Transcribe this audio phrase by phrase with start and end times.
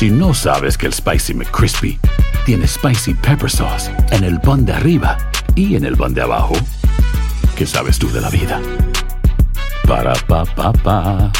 [0.00, 1.98] Si no sabes que el Spicy McCrispy
[2.46, 5.18] tiene Spicy Pepper Sauce en el pan de arriba
[5.54, 6.54] y en el pan de abajo,
[7.54, 8.62] ¿qué sabes tú de la vida?
[9.86, 11.30] Para, pa, pa, pa.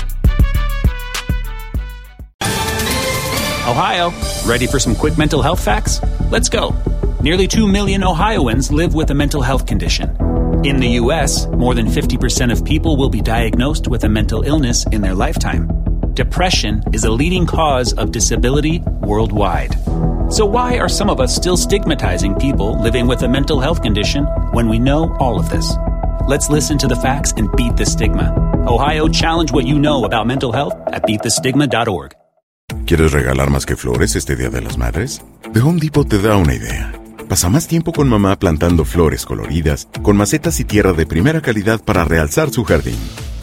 [3.67, 4.13] Ohio,
[4.45, 6.03] ready for some quick mental health facts?
[6.31, 6.75] Let's go.
[7.23, 10.11] Nearly 2 million Ohioans live with a mental health condition.
[10.67, 14.85] In the U.S., more than 50% of people will be diagnosed with a mental illness
[14.93, 15.90] in their lifetime.
[16.21, 19.75] Depression is a leading cause of disability worldwide.
[20.29, 24.27] So, why are some of us still stigmatizing people living with a mental health condition
[24.53, 25.73] when we know all of this?
[26.29, 28.35] Let's listen to the facts and beat the stigma.
[28.69, 32.13] Ohio, challenge what you know about mental health at beatthestigma.org.
[32.85, 35.23] ¿Quieres regalar más que flores este Día de las Madres?
[35.55, 36.93] The Home Depot te da una idea.
[37.31, 41.83] Pasa más tiempo con mamá plantando flores coloridas, con macetas y tierra de primera calidad
[41.83, 42.99] para realzar su jardín.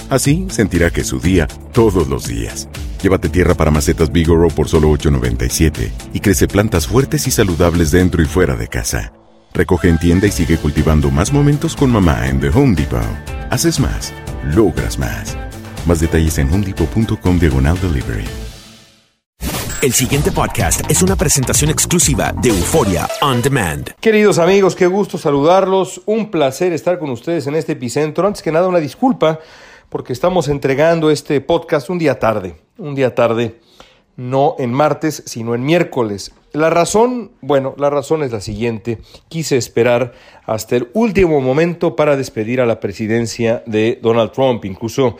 [0.10, 2.70] Así sentirá que es su día todos los días.
[3.02, 8.22] Llévate tierra para macetas Bigoro por solo $8.97 y crece plantas fuertes y saludables dentro
[8.22, 9.14] y fuera de casa.
[9.54, 13.02] Recoge en tienda y sigue cultivando más momentos con mamá en The Home Depot.
[13.50, 14.14] Haces más,
[14.56, 15.38] logras más.
[15.86, 18.26] Más detalles en homedepot.com diagonal delivery.
[19.82, 23.92] El siguiente podcast es una presentación exclusiva de Euforia On Demand.
[24.00, 26.02] Queridos amigos, qué gusto saludarlos.
[26.08, 28.26] Un placer estar con ustedes en este epicentro.
[28.26, 29.40] Antes que nada, una disculpa
[29.90, 32.56] porque estamos entregando este podcast un día tarde.
[32.78, 33.60] Un día tarde,
[34.16, 36.34] no en martes, sino en miércoles.
[36.54, 39.00] La razón, bueno, la razón es la siguiente.
[39.30, 40.14] Quise esperar
[40.46, 44.66] hasta el último momento para despedir a la presidencia de Donald Trump.
[44.66, 45.18] Incluso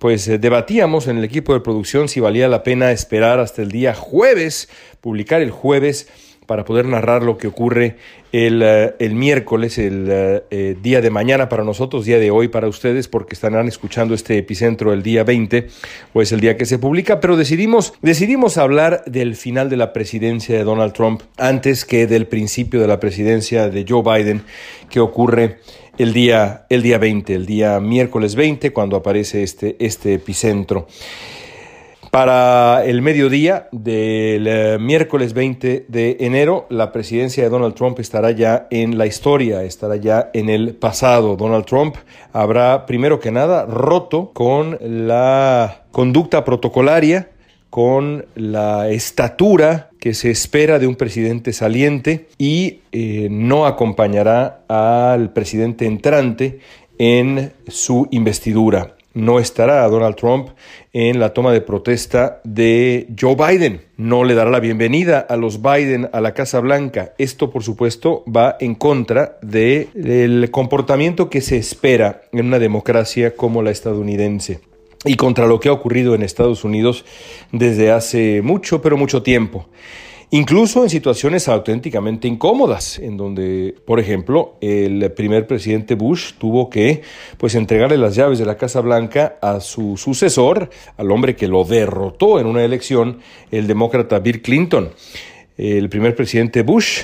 [0.00, 3.70] pues eh, debatíamos en el equipo de producción si valía la pena esperar hasta el
[3.70, 4.68] día jueves,
[5.00, 6.08] publicar el jueves
[6.46, 7.96] para poder narrar lo que ocurre
[8.32, 12.68] el, eh, el miércoles, el eh, día de mañana para nosotros, día de hoy para
[12.68, 15.68] ustedes, porque estarán escuchando este epicentro el día 20,
[16.12, 19.92] o es el día que se publica, pero decidimos, decidimos hablar del final de la
[19.92, 24.42] presidencia de Donald Trump antes que del principio de la presidencia de Joe Biden,
[24.90, 25.58] que ocurre
[25.98, 30.88] el día, el día 20, el día miércoles 20, cuando aparece este, este epicentro.
[32.14, 38.30] Para el mediodía del eh, miércoles 20 de enero, la presidencia de Donald Trump estará
[38.30, 41.34] ya en la historia, estará ya en el pasado.
[41.34, 41.96] Donald Trump
[42.32, 47.30] habrá, primero que nada, roto con la conducta protocolaria,
[47.68, 55.32] con la estatura que se espera de un presidente saliente y eh, no acompañará al
[55.32, 56.60] presidente entrante
[56.96, 60.50] en su investidura no estará Donald Trump
[60.92, 63.80] en la toma de protesta de Joe Biden.
[63.96, 67.14] No le dará la bienvenida a los Biden a la Casa Blanca.
[67.16, 73.62] Esto, por supuesto, va en contra del comportamiento que se espera en una democracia como
[73.62, 74.60] la estadounidense
[75.04, 77.04] y contra lo que ha ocurrido en Estados Unidos
[77.52, 79.68] desde hace mucho, pero mucho tiempo
[80.30, 87.02] incluso en situaciones auténticamente incómodas, en donde, por ejemplo, el primer presidente Bush tuvo que
[87.38, 91.64] pues entregarle las llaves de la Casa Blanca a su sucesor, al hombre que lo
[91.64, 93.18] derrotó en una elección,
[93.50, 94.90] el demócrata Bill Clinton.
[95.56, 97.02] El primer presidente Bush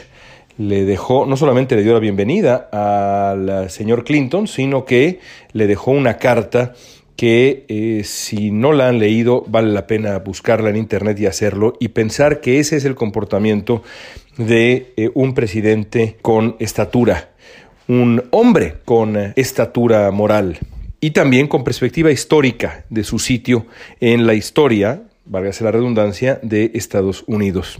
[0.58, 5.20] le dejó, no solamente le dio la bienvenida al señor Clinton, sino que
[5.52, 6.74] le dejó una carta
[7.20, 11.74] que eh, si no la han leído vale la pena buscarla en internet y hacerlo
[11.78, 13.82] y pensar que ese es el comportamiento
[14.38, 17.28] de eh, un presidente con estatura,
[17.88, 20.60] un hombre con estatura moral
[20.98, 23.66] y también con perspectiva histórica de su sitio
[24.00, 27.76] en la historia, válgase la redundancia, de Estados Unidos.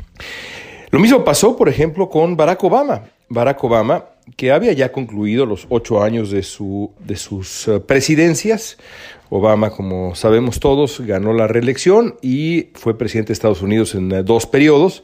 [0.91, 3.05] Lo mismo pasó, por ejemplo, con Barack Obama.
[3.31, 4.05] Barack Obama,
[4.37, 8.79] que había ya concluido los ocho años de, su, de sus eh, presidencias,
[9.29, 14.23] Obama, como sabemos todos, ganó la reelección y fue presidente de Estados Unidos en eh,
[14.23, 15.03] dos periodos.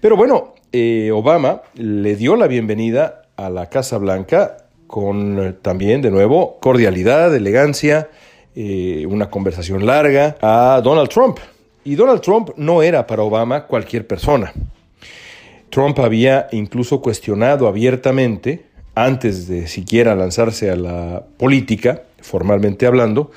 [0.00, 6.10] Pero bueno, eh, Obama le dio la bienvenida a la Casa Blanca con también, de
[6.10, 8.10] nuevo, cordialidad, elegancia,
[8.54, 11.38] una conversación larga a Donald Trump.
[11.82, 14.52] Y Donald Trump no era para Obama cualquier persona.
[15.72, 23.30] Trump había incluso cuestionado abiertamente, antes de siquiera lanzarse a la política, formalmente hablando,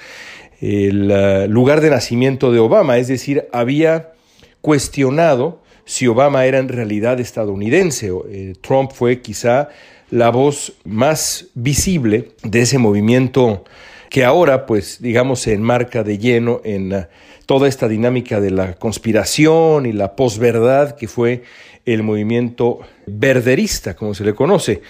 [0.60, 4.12] el eh, lugar de nacimiento de Obama, es decir, había
[4.60, 8.12] cuestionado si Obama era en realidad estadounidense.
[8.30, 9.70] Eh, Trump fue quizá
[10.12, 13.64] la voz más visible de ese movimiento
[14.10, 17.08] que ahora, pues, digamos, se enmarca de lleno en eh,
[17.46, 21.44] toda esta dinámica de la conspiración y la posverdad que fue
[21.86, 24.82] el movimiento verderista, como se le conoce,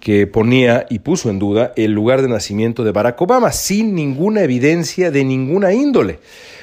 [0.00, 4.42] que ponía y puso en duda el lugar de nacimiento de Barack Obama, sin ninguna
[4.42, 6.18] evidencia de ninguna índole.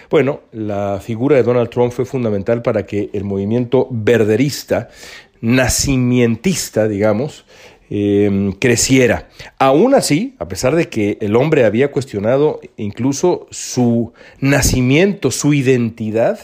[0.09, 4.89] Bueno, la figura de Donald Trump fue fundamental para que el movimiento verderista,
[5.41, 7.45] nacimientista, digamos,
[7.89, 9.29] eh, creciera.
[9.59, 16.39] Aún así, a pesar de que el hombre había cuestionado incluso su nacimiento, su identidad,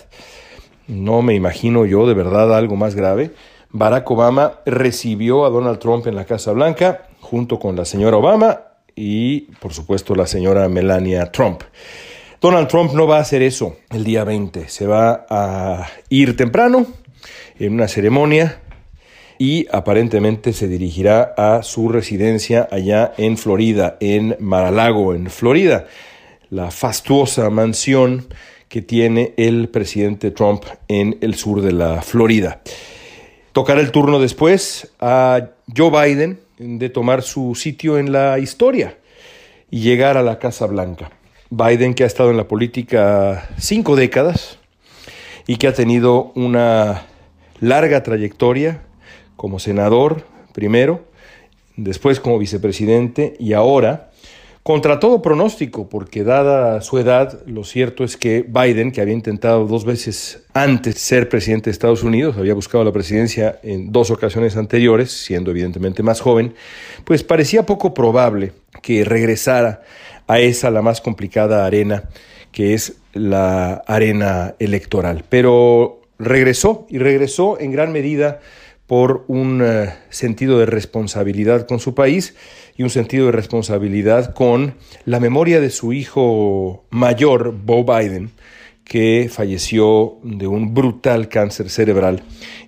[0.88, 3.32] no me imagino yo de verdad algo más grave,
[3.72, 8.62] Barack Obama recibió a Donald Trump en la Casa Blanca junto con la señora Obama
[8.96, 11.64] y por supuesto la señora Melania Trump.
[12.42, 16.86] Donald Trump no va a hacer eso el día 20, se va a ir temprano
[17.60, 18.60] en una ceremonia
[19.42, 25.88] y aparentemente se dirigirá a su residencia allá en Florida, en Mar-a-Lago, en Florida,
[26.52, 28.28] la fastuosa mansión
[28.68, 32.62] que tiene el presidente Trump en el sur de la Florida.
[33.52, 39.00] Tocará el turno después a Joe Biden de tomar su sitio en la historia
[39.72, 41.10] y llegar a la Casa Blanca.
[41.50, 44.60] Biden que ha estado en la política cinco décadas
[45.48, 47.08] y que ha tenido una
[47.60, 48.84] larga trayectoria
[49.36, 50.24] como senador
[50.54, 51.04] primero,
[51.76, 54.12] después como vicepresidente y ahora,
[54.64, 59.66] contra todo pronóstico, porque dada su edad, lo cierto es que Biden, que había intentado
[59.66, 64.56] dos veces antes ser presidente de Estados Unidos, había buscado la presidencia en dos ocasiones
[64.58, 66.54] anteriores, siendo evidentemente más joven,
[67.06, 69.82] pues parecía poco probable que regresara
[70.28, 72.04] a esa la más complicada arena
[72.52, 75.24] que es la arena electoral.
[75.30, 78.40] Pero regresó y regresó en gran medida
[78.92, 82.36] por un eh, sentido de responsabilidad con su país
[82.76, 88.32] y un sentido de responsabilidad con la memoria de su hijo mayor, Bo Biden,
[88.84, 92.24] que falleció de un brutal cáncer cerebral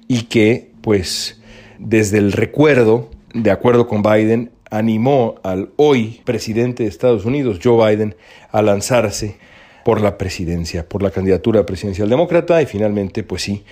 [0.08, 1.42] y que, pues,
[1.78, 7.86] desde el recuerdo, de acuerdo con Biden, animó al hoy presidente de Estados Unidos, Joe
[7.86, 8.16] Biden,
[8.50, 9.36] a lanzarse
[9.84, 13.66] por la presidencia, por la candidatura presidencial demócrata y finalmente, pues sí,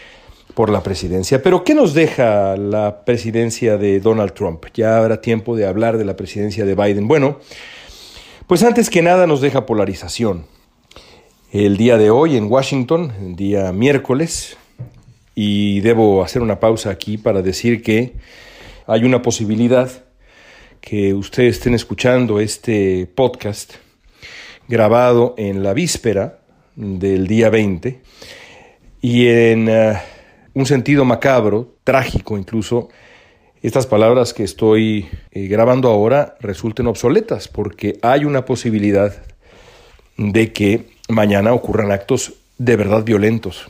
[0.54, 1.42] por la presidencia.
[1.42, 4.66] Pero ¿qué nos deja la presidencia de Donald Trump?
[4.74, 7.08] Ya habrá tiempo de hablar de la presidencia de Biden.
[7.08, 7.40] Bueno,
[8.48, 10.46] pues antes que nada nos deja polarización.
[11.52, 14.58] El día de hoy en Washington, el día miércoles,
[15.36, 18.14] y debo hacer una pausa aquí para decir que
[18.88, 19.90] hay una posibilidad
[20.82, 23.76] que ustedes estén escuchando este podcast
[24.68, 26.40] grabado en la víspera
[26.76, 28.02] del día 20
[29.02, 29.70] y en...
[29.70, 30.11] Uh,
[30.54, 32.90] un sentido macabro, trágico incluso,
[33.62, 39.14] estas palabras que estoy eh, grabando ahora resulten obsoletas porque hay una posibilidad
[40.18, 43.70] de que mañana ocurran actos de verdad violentos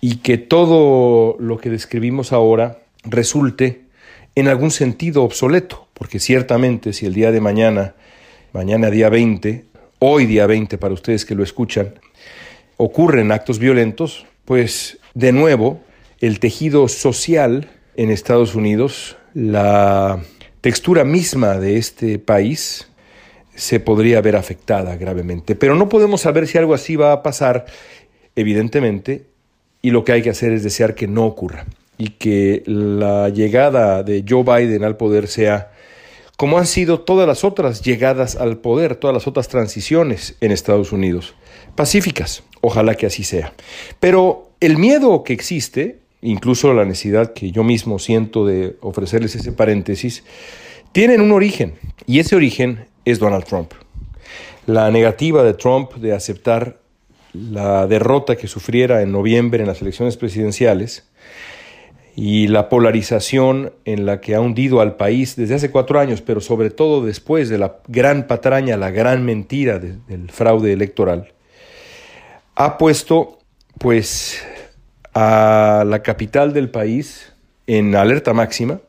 [0.00, 3.86] y que todo lo que describimos ahora resulte
[4.34, 7.94] en algún sentido obsoleto, porque ciertamente si el día de mañana,
[8.52, 9.64] mañana día 20,
[9.98, 11.94] hoy día 20 para ustedes que lo escuchan,
[12.76, 15.80] ocurren actos violentos, pues de nuevo
[16.20, 20.22] el tejido social en Estados Unidos, la
[20.60, 22.88] textura misma de este país
[23.54, 25.54] se podría ver afectada gravemente.
[25.54, 27.66] Pero no podemos saber si algo así va a pasar,
[28.36, 29.26] evidentemente,
[29.82, 31.66] y lo que hay que hacer es desear que no ocurra
[31.96, 35.72] y que la llegada de Joe Biden al poder sea
[36.36, 40.92] como han sido todas las otras llegadas al poder, todas las otras transiciones en Estados
[40.92, 41.34] Unidos,
[41.74, 42.44] pacíficas.
[42.60, 43.54] Ojalá que así sea.
[43.98, 49.52] Pero el miedo que existe incluso la necesidad que yo mismo siento de ofrecerles ese
[49.52, 50.24] paréntesis,
[50.92, 51.74] tienen un origen,
[52.06, 53.72] y ese origen es Donald Trump.
[54.66, 56.78] La negativa de Trump de aceptar
[57.32, 61.08] la derrota que sufriera en noviembre en las elecciones presidenciales
[62.16, 66.40] y la polarización en la que ha hundido al país desde hace cuatro años, pero
[66.40, 71.32] sobre todo después de la gran patraña, la gran mentira del fraude electoral,
[72.56, 73.38] ha puesto
[73.78, 74.42] pues
[75.20, 77.32] a la capital del país
[77.66, 78.80] en alerta máxima,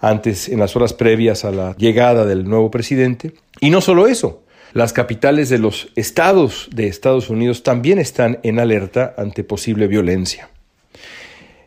[0.00, 3.34] antes en las horas previas a la llegada del nuevo presidente.
[3.60, 8.58] Y no solo eso, las capitales de los estados de Estados Unidos también están en
[8.58, 10.50] alerta ante posible violencia.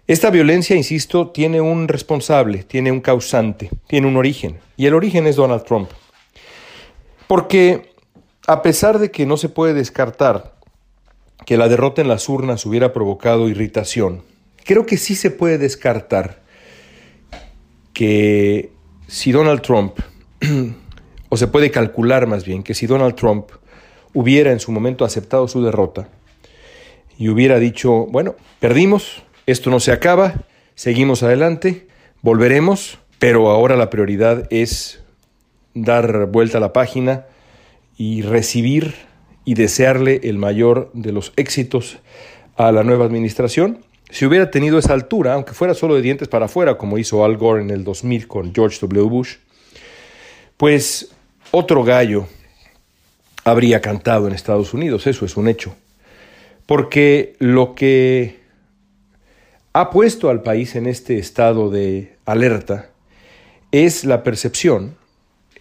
[0.07, 5.25] Esta violencia, insisto, tiene un responsable, tiene un causante, tiene un origen, y el origen
[5.25, 5.89] es Donald Trump.
[7.27, 7.93] Porque
[8.45, 10.53] a pesar de que no se puede descartar
[11.45, 14.23] que la derrota en las urnas hubiera provocado irritación,
[14.63, 16.41] creo que sí se puede descartar
[17.93, 18.71] que
[19.07, 19.99] si Donald Trump,
[21.29, 23.47] o se puede calcular más bien, que si Donald Trump
[24.13, 26.09] hubiera en su momento aceptado su derrota
[27.17, 30.45] y hubiera dicho, bueno, perdimos, esto no se acaba,
[30.75, 31.87] seguimos adelante,
[32.21, 35.03] volveremos, pero ahora la prioridad es
[35.73, 37.25] dar vuelta a la página
[37.97, 38.95] y recibir
[39.45, 41.97] y desearle el mayor de los éxitos
[42.55, 43.79] a la nueva administración.
[44.09, 47.37] Si hubiera tenido esa altura, aunque fuera solo de dientes para afuera, como hizo Al
[47.37, 49.09] Gore en el 2000 con George W.
[49.09, 49.35] Bush,
[50.57, 51.11] pues
[51.51, 52.27] otro gallo
[53.43, 55.75] habría cantado en Estados Unidos, eso es un hecho.
[56.65, 58.39] Porque lo que
[59.73, 62.89] ha puesto al país en este estado de alerta
[63.71, 64.95] es la percepción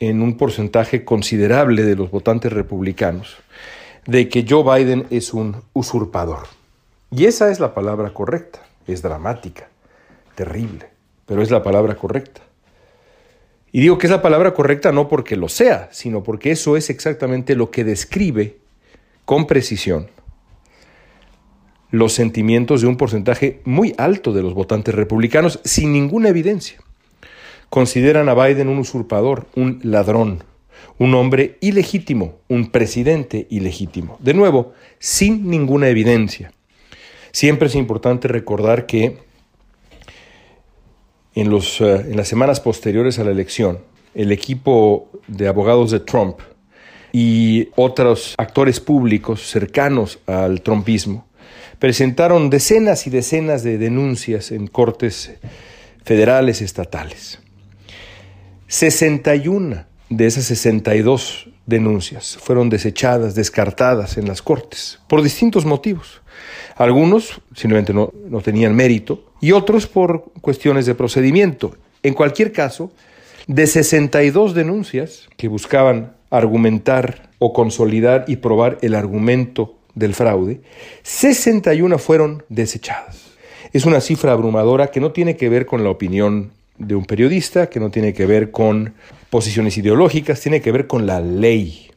[0.09, 3.37] en un porcentaje considerable de los votantes republicanos
[4.05, 6.49] de que Joe Biden es un usurpador.
[7.13, 8.67] Y esa es la palabra correcta.
[8.89, 9.69] Es dramática,
[10.35, 10.89] terrible,
[11.25, 12.41] pero es la palabra correcta.
[13.71, 16.91] Y digo que es la palabra correcta no porque lo sea, sino porque eso es
[16.91, 18.57] exactamente lo que describe
[19.25, 20.09] con precisión
[21.93, 26.81] los sentimientos de un porcentaje muy alto de los votantes republicanos sin ninguna evidencia.
[27.73, 30.45] Consideran a Biden un usurpador, un ladrón,
[30.99, 34.19] un hombre ilegítimo, un presidente ilegítimo.
[34.21, 36.53] De nuevo, sin ninguna evidencia.
[37.31, 39.21] Siempre es importante recordar que
[41.35, 43.79] en, los, eh, en las semanas posteriores a la elección,
[44.15, 46.41] el equipo de abogados de Trump
[47.11, 51.27] y otros actores públicos cercanos al trumpismo
[51.79, 55.33] presentaron decenas y decenas de denuncias en cortes
[56.05, 57.42] federales estatales.
[58.73, 66.23] 61 de esas 62 denuncias fueron desechadas, descartadas en las cortes, por distintos motivos.
[66.77, 71.77] Algunos simplemente no, no, tenían mérito y otros por cuestiones de procedimiento.
[72.03, 72.91] En cualquier caso,
[73.47, 80.63] de 62 denuncias que buscaban argumentar o consolidar y probar el argumento del fraude,
[81.03, 83.33] 61 fueron desechadas.
[83.75, 86.53] Es una cifra abrumadora que no tiene que ver con la opinión
[86.87, 88.95] de un periodista, que no tiene que ver con
[89.31, 91.91] posiciones ideológicas, tiene que ver con la ley.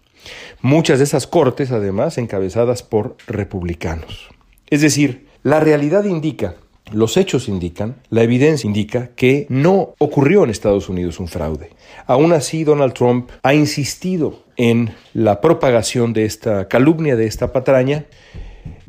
[0.62, 4.30] Muchas de esas cortes, además, encabezadas por republicanos.
[4.70, 6.56] Es decir, la realidad indica,
[6.92, 11.70] los hechos indican, la evidencia indica que no ocurrió en Estados Unidos un fraude.
[12.08, 18.06] Aún así, Donald Trump ha insistido en la propagación de esta calumnia, de esta patraña,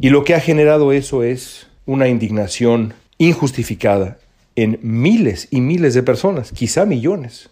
[0.00, 4.19] y lo que ha generado eso es una indignación injustificada
[4.56, 7.50] en miles y miles de personas, quizá millones.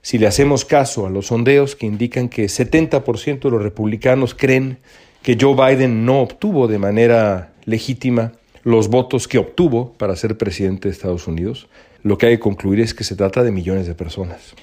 [0.00, 4.78] Si le hacemos caso a los sondeos que indican que 70% de los republicanos creen
[5.22, 10.88] que Joe Biden no obtuvo de manera legítima los votos que obtuvo para ser presidente
[10.88, 11.68] de Estados Unidos,
[12.02, 14.54] lo que hay que concluir es que se trata de millones de personas.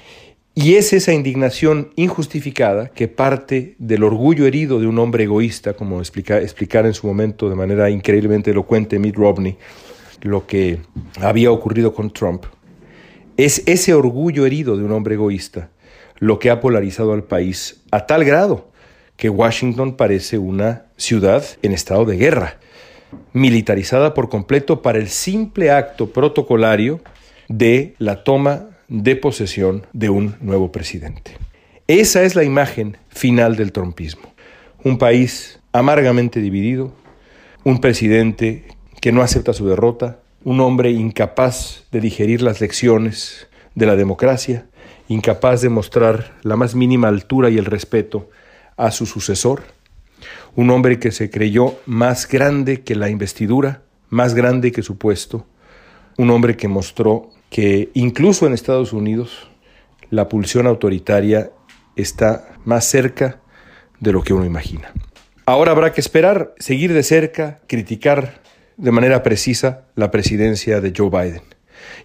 [0.57, 5.99] Y es esa indignación injustificada que parte del orgullo herido de un hombre egoísta, como
[5.99, 9.57] explica, explicar en su momento de manera increíblemente elocuente Mitt Romney,
[10.25, 10.79] lo que
[11.21, 12.45] había ocurrido con Trump,
[13.37, 15.69] es ese orgullo herido de un hombre egoísta
[16.19, 18.71] lo que ha polarizado al país a tal grado
[19.17, 22.57] que Washington parece una ciudad en estado de guerra,
[23.33, 27.01] militarizada por completo para el simple acto protocolario
[27.47, 31.37] de la toma de posesión de un nuevo presidente.
[31.87, 34.33] Esa es la imagen final del trompismo.
[34.83, 36.93] Un país amargamente dividido,
[37.63, 38.65] un presidente
[39.05, 44.65] que no acepta su derrota, un hombre incapaz de digerir las lecciones de la democracia,
[45.07, 48.31] incapaz de mostrar la más mínima altura y el respeto
[48.77, 49.61] a su sucesor,
[50.55, 55.45] un hombre que se creyó más grande que la investidura, más grande que su puesto,
[56.17, 59.51] un hombre que mostró que incluso en Estados Unidos
[60.09, 61.51] la pulsión autoritaria
[61.95, 63.39] está más cerca
[63.99, 64.91] de lo que uno imagina.
[65.45, 68.43] Ahora habrá que esperar, seguir de cerca, criticar
[68.77, 71.41] de manera precisa la presidencia de Joe Biden.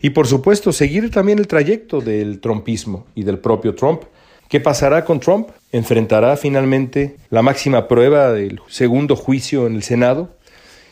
[0.00, 4.02] Y por supuesto, seguir también el trayecto del trumpismo y del propio Trump.
[4.48, 5.48] ¿Qué pasará con Trump?
[5.72, 10.36] ¿Enfrentará finalmente la máxima prueba del segundo juicio en el Senado?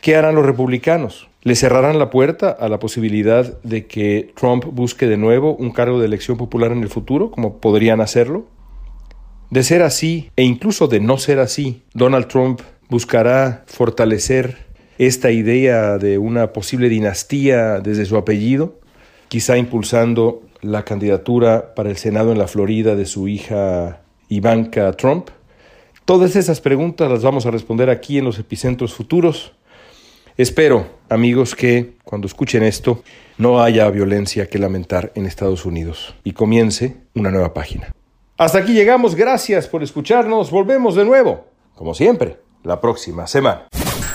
[0.01, 1.29] ¿Qué harán los republicanos?
[1.43, 5.99] ¿Le cerrarán la puerta a la posibilidad de que Trump busque de nuevo un cargo
[5.99, 8.47] de elección popular en el futuro, como podrían hacerlo?
[9.51, 14.68] De ser así, e incluso de no ser así, Donald Trump buscará fortalecer
[14.99, 18.81] esta idea de una posible dinastía desde su apellido,
[19.29, 25.31] quizá impulsando la candidatura para el Senado en la Florida de su hija Ivanka Trump.
[26.05, 29.53] Todas esas preguntas las vamos a responder aquí en los epicentros futuros.
[30.37, 33.03] Espero, amigos, que cuando escuchen esto
[33.39, 37.93] no haya violencia que lamentar en Estados Unidos y comience una nueva página.
[38.37, 43.69] Hasta aquí llegamos, gracias por escucharnos, volvemos de nuevo, como siempre, la próxima semana.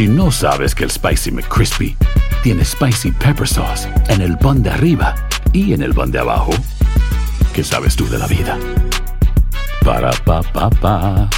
[0.00, 1.94] Si no sabes que el Spicy McCrispy
[2.42, 5.14] tiene Spicy Pepper Sauce en el pan de arriba
[5.52, 6.52] y en el pan de abajo,
[7.52, 8.58] ¿qué sabes tú de la vida?
[9.84, 11.28] Para, pa, pa, pa.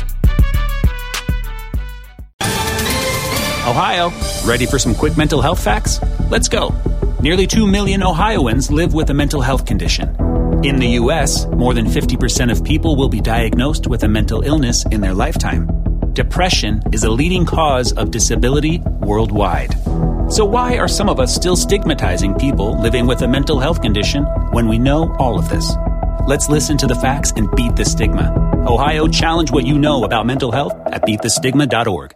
[3.67, 4.13] Ohio,
[4.47, 5.99] ready for some quick mental health facts?
[6.31, 6.73] Let's go.
[7.21, 10.15] Nearly 2 million Ohioans live with a mental health condition.
[10.63, 14.87] In the U.S., more than 50% of people will be diagnosed with a mental illness
[14.93, 15.82] in their lifetime.
[16.15, 19.75] Depression is a leading cause of disability worldwide.
[20.31, 24.25] So, why are some of us still stigmatizing people living with a mental health condition
[24.53, 25.73] when we know all of this?
[26.27, 28.31] Let's listen to the facts and beat the stigma.
[28.67, 32.13] Ohio, challenge what you know about mental health at beatthestigma.org.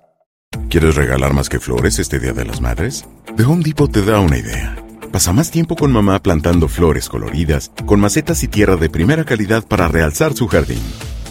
[0.68, 3.06] ¿Quieres regalar más que flores este Día de las Madres?
[3.34, 4.76] The Home Depot te da una idea.
[5.10, 9.66] Pasa más tiempo con mamá plantando flores coloridas, con macetas y tierra de primera calidad
[9.66, 10.82] para realzar su jardín.